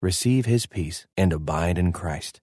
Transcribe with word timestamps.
receive 0.00 0.46
his 0.46 0.66
peace 0.66 1.06
and 1.16 1.32
abide 1.32 1.76
in 1.76 1.92
Christ. 1.92 2.40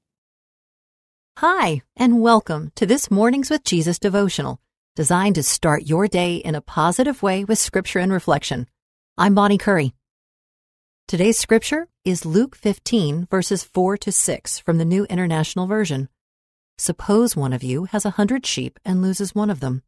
Hi, 1.38 1.81
and 1.95 2.21
welcome 2.21 2.71
to 2.75 2.85
this 2.85 3.09
Mornings 3.09 3.49
with 3.49 3.63
Jesus 3.63 3.98
devotional, 3.98 4.59
designed 4.95 5.35
to 5.35 5.43
start 5.43 5.84
your 5.84 6.07
day 6.07 6.35
in 6.35 6.55
a 6.55 6.62
positive 6.62 7.23
way 7.23 7.45
with 7.45 7.57
scripture 7.57 7.99
and 7.99 8.12
reflection. 8.12 8.67
I'm 9.17 9.35
Bonnie 9.35 9.57
Curry. 9.57 9.93
Today's 11.07 11.38
scripture 11.38 11.88
is 12.03 12.26
Luke 12.26 12.57
15, 12.57 13.27
verses 13.31 13.63
4 13.63 13.98
to 13.98 14.12
6 14.12 14.59
from 14.59 14.77
the 14.77 14.85
New 14.85 15.05
International 15.05 15.65
Version. 15.65 16.09
Suppose 16.77 17.37
one 17.37 17.53
of 17.53 17.63
you 17.63 17.85
has 17.85 18.05
a 18.05 18.12
hundred 18.12 18.45
sheep 18.45 18.79
and 18.84 19.01
loses 19.01 19.34
one 19.34 19.49
of 19.49 19.62
them. 19.62 19.81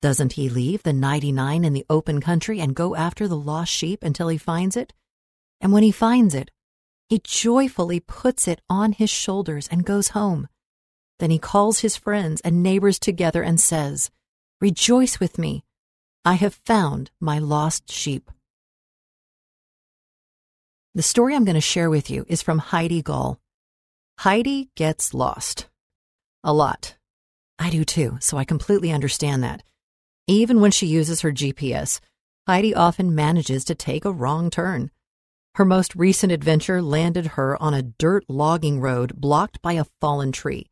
Doesn't 0.00 0.34
he 0.34 0.48
leave 0.48 0.84
the 0.84 0.92
99 0.92 1.64
in 1.64 1.72
the 1.72 1.86
open 1.90 2.20
country 2.20 2.60
and 2.60 2.74
go 2.74 2.94
after 2.94 3.26
the 3.26 3.36
lost 3.36 3.72
sheep 3.72 4.04
until 4.04 4.28
he 4.28 4.38
finds 4.38 4.76
it? 4.76 4.92
And 5.60 5.72
when 5.72 5.82
he 5.82 5.90
finds 5.90 6.34
it, 6.36 6.52
he 7.10 7.20
joyfully 7.24 7.98
puts 7.98 8.46
it 8.46 8.60
on 8.70 8.92
his 8.92 9.10
shoulders 9.10 9.66
and 9.68 9.84
goes 9.84 10.10
home. 10.10 10.46
Then 11.18 11.30
he 11.30 11.40
calls 11.40 11.80
his 11.80 11.96
friends 11.96 12.40
and 12.42 12.62
neighbors 12.62 13.00
together 13.00 13.42
and 13.42 13.58
says, 13.58 14.12
Rejoice 14.60 15.18
with 15.18 15.36
me. 15.36 15.64
I 16.24 16.34
have 16.34 16.60
found 16.64 17.10
my 17.20 17.40
lost 17.40 17.90
sheep. 17.90 18.30
The 20.94 21.02
story 21.02 21.34
I'm 21.34 21.44
going 21.44 21.56
to 21.56 21.60
share 21.60 21.90
with 21.90 22.10
you 22.10 22.24
is 22.28 22.42
from 22.42 22.58
Heidi 22.58 23.02
Gaul. 23.02 23.40
Heidi 24.20 24.70
gets 24.76 25.12
lost. 25.12 25.66
A 26.44 26.52
lot. 26.52 26.94
I 27.58 27.70
do 27.70 27.84
too, 27.84 28.18
so 28.20 28.36
I 28.38 28.44
completely 28.44 28.92
understand 28.92 29.42
that. 29.42 29.64
Even 30.28 30.60
when 30.60 30.70
she 30.70 30.86
uses 30.86 31.22
her 31.22 31.32
GPS, 31.32 31.98
Heidi 32.46 32.72
often 32.72 33.16
manages 33.16 33.64
to 33.64 33.74
take 33.74 34.04
a 34.04 34.12
wrong 34.12 34.48
turn. 34.48 34.92
Her 35.54 35.64
most 35.64 35.94
recent 35.94 36.32
adventure 36.32 36.80
landed 36.80 37.26
her 37.26 37.60
on 37.60 37.74
a 37.74 37.82
dirt 37.82 38.24
logging 38.28 38.80
road 38.80 39.20
blocked 39.20 39.60
by 39.60 39.72
a 39.72 39.86
fallen 40.00 40.32
tree. 40.32 40.70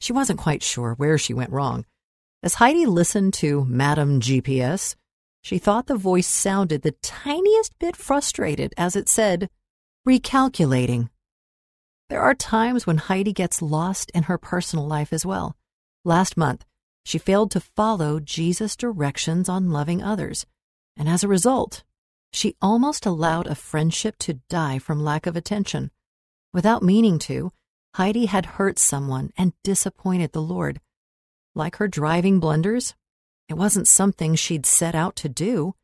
She 0.00 0.12
wasn't 0.12 0.40
quite 0.40 0.62
sure 0.62 0.94
where 0.94 1.18
she 1.18 1.34
went 1.34 1.52
wrong. 1.52 1.84
As 2.42 2.54
Heidi 2.54 2.86
listened 2.86 3.34
to 3.34 3.64
Madam 3.64 4.20
GPS, 4.20 4.96
she 5.42 5.58
thought 5.58 5.86
the 5.86 5.96
voice 5.96 6.26
sounded 6.26 6.82
the 6.82 6.96
tiniest 7.02 7.78
bit 7.78 7.96
frustrated 7.96 8.72
as 8.76 8.96
it 8.96 9.08
said, 9.08 9.50
recalculating. 10.08 11.10
There 12.08 12.22
are 12.22 12.34
times 12.34 12.86
when 12.86 12.98
Heidi 12.98 13.32
gets 13.32 13.62
lost 13.62 14.10
in 14.10 14.24
her 14.24 14.38
personal 14.38 14.86
life 14.86 15.12
as 15.12 15.24
well. 15.24 15.56
Last 16.04 16.36
month, 16.36 16.64
she 17.04 17.18
failed 17.18 17.50
to 17.52 17.60
follow 17.60 18.20
Jesus' 18.20 18.76
directions 18.76 19.48
on 19.48 19.70
loving 19.70 20.02
others, 20.02 20.46
and 20.96 21.08
as 21.08 21.24
a 21.24 21.28
result, 21.28 21.82
she 22.34 22.56
almost 22.60 23.06
allowed 23.06 23.46
a 23.46 23.54
friendship 23.54 24.16
to 24.18 24.40
die 24.50 24.76
from 24.76 25.04
lack 25.04 25.24
of 25.24 25.36
attention. 25.36 25.92
Without 26.52 26.82
meaning 26.82 27.16
to, 27.20 27.52
Heidi 27.94 28.26
had 28.26 28.44
hurt 28.44 28.80
someone 28.80 29.30
and 29.38 29.52
disappointed 29.62 30.32
the 30.32 30.42
Lord. 30.42 30.80
Like 31.54 31.76
her 31.76 31.86
driving 31.86 32.40
blunders, 32.40 32.96
it 33.48 33.54
wasn't 33.54 33.86
something 33.86 34.34
she'd 34.34 34.66
set 34.66 34.96
out 34.96 35.14
to 35.16 35.28
do. 35.28 35.76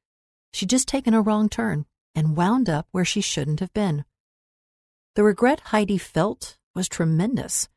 She'd 0.53 0.71
just 0.71 0.89
taken 0.89 1.15
a 1.15 1.23
wrong 1.23 1.49
turn 1.49 1.87
and 2.17 2.37
wound 2.37 2.69
up 2.69 2.89
where 2.91 3.05
she 3.05 3.21
shouldn't 3.21 3.61
have 3.61 3.73
been. 3.73 4.05
The 5.15 5.23
regret 5.23 5.61
Heidi 5.67 5.99
felt 5.99 6.59
was 6.75 6.89
tremendous, 6.89 7.69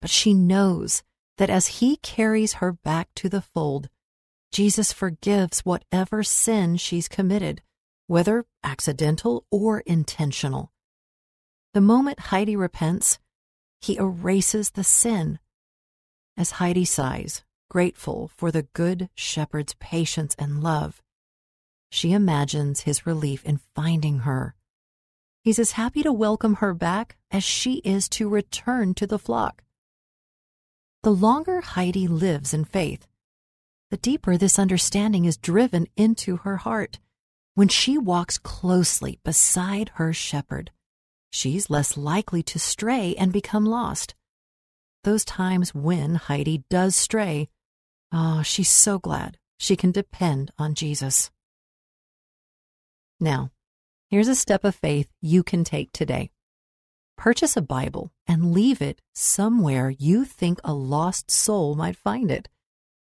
but 0.00 0.10
she 0.10 0.34
knows 0.34 1.04
that 1.38 1.48
as 1.48 1.78
he 1.78 1.96
carries 1.98 2.54
her 2.54 2.72
back 2.72 3.10
to 3.16 3.28
the 3.28 3.40
fold, 3.40 3.88
Jesus 4.50 4.92
forgives 4.92 5.60
whatever 5.60 6.24
sin 6.24 6.76
she's 6.76 7.06
committed 7.06 7.62
whether 8.10 8.44
accidental 8.64 9.44
or 9.52 9.84
intentional. 9.86 10.72
The 11.74 11.80
moment 11.80 12.18
Heidi 12.18 12.56
repents, 12.56 13.20
he 13.80 13.98
erases 13.98 14.70
the 14.70 14.82
sin. 14.82 15.38
As 16.36 16.58
Heidi 16.58 16.84
sighs, 16.84 17.44
grateful 17.68 18.28
for 18.36 18.50
the 18.50 18.66
good 18.74 19.10
shepherd's 19.14 19.76
patience 19.78 20.34
and 20.40 20.60
love, 20.60 21.00
she 21.88 22.10
imagines 22.10 22.80
his 22.80 23.06
relief 23.06 23.44
in 23.44 23.60
finding 23.76 24.20
her. 24.20 24.56
He's 25.44 25.60
as 25.60 25.72
happy 25.72 26.02
to 26.02 26.12
welcome 26.12 26.54
her 26.56 26.74
back 26.74 27.16
as 27.30 27.44
she 27.44 27.74
is 27.84 28.08
to 28.08 28.28
return 28.28 28.92
to 28.94 29.06
the 29.06 29.20
flock. 29.20 29.62
The 31.04 31.12
longer 31.12 31.60
Heidi 31.60 32.08
lives 32.08 32.52
in 32.52 32.64
faith, 32.64 33.06
the 33.88 33.96
deeper 33.96 34.36
this 34.36 34.58
understanding 34.58 35.26
is 35.26 35.36
driven 35.36 35.86
into 35.96 36.38
her 36.38 36.56
heart 36.56 36.98
when 37.60 37.68
she 37.68 37.98
walks 37.98 38.38
closely 38.38 39.18
beside 39.22 39.90
her 39.96 40.14
shepherd, 40.14 40.70
she's 41.30 41.68
less 41.68 41.94
likely 41.94 42.42
to 42.42 42.58
stray 42.58 43.14
and 43.18 43.34
become 43.34 43.66
lost. 43.66 44.14
Those 45.04 45.26
times 45.26 45.74
when 45.74 46.14
Heidi 46.14 46.64
does 46.70 46.96
stray, 46.96 47.50
oh, 48.12 48.40
she's 48.42 48.70
so 48.70 48.98
glad 48.98 49.36
she 49.58 49.76
can 49.76 49.90
depend 49.92 50.50
on 50.58 50.72
Jesus. 50.72 51.30
Now, 53.20 53.50
here's 54.08 54.28
a 54.28 54.34
step 54.34 54.64
of 54.64 54.74
faith 54.74 55.10
you 55.20 55.42
can 55.42 55.62
take 55.62 55.92
today. 55.92 56.30
Purchase 57.18 57.58
a 57.58 57.60
Bible 57.60 58.10
and 58.26 58.54
leave 58.54 58.80
it 58.80 59.02
somewhere 59.14 59.90
you 59.90 60.24
think 60.24 60.60
a 60.64 60.72
lost 60.72 61.30
soul 61.30 61.74
might 61.74 61.98
find 61.98 62.30
it. 62.30 62.48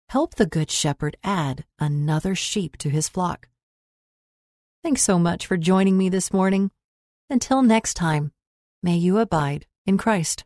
Help 0.09 0.35
the 0.35 0.45
Good 0.45 0.69
Shepherd 0.69 1.17
add 1.23 1.65
another 1.79 2.35
sheep 2.35 2.77
to 2.77 2.91
his 2.91 3.09
flock. 3.09 3.47
Thanks 4.85 5.01
so 5.01 5.17
much 5.17 5.47
for 5.47 5.57
joining 5.57 5.97
me 5.97 6.09
this 6.09 6.31
morning. 6.31 6.69
Until 7.27 7.63
next 7.63 7.95
time, 7.95 8.31
may 8.83 8.95
you 8.95 9.17
abide 9.17 9.65
in 9.87 9.97
Christ. 9.97 10.45